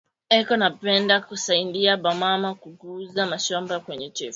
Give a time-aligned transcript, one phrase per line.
[0.37, 2.49] Eko na penda ku saidiya ba mama
[2.81, 4.19] ku uza ma mashamba kwa chefu